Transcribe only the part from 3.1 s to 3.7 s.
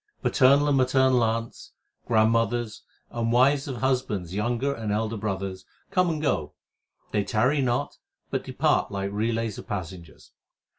and wives